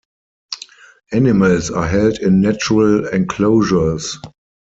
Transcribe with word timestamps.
Animals 1.11 1.69
are 1.69 1.85
held 1.87 2.17
in 2.21 2.41
natural 2.41 3.07
enclosures. 3.09 4.17